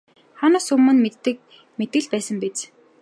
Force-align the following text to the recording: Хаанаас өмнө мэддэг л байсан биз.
Хаанаас 0.39 0.67
өмнө 0.75 0.93
мэддэг 1.03 1.37
л 2.05 2.09
байсан 2.13 2.37
биз. 2.43 2.57